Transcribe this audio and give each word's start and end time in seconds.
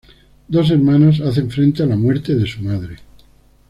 Dos 0.47 0.71
hermanas 0.71 1.19
hacen 1.21 1.51
frente 1.51 1.83
a 1.83 1.85
la 1.85 1.95
muerte 1.95 2.33
de 2.33 2.47
su 2.47 2.61
madre. 2.63 2.95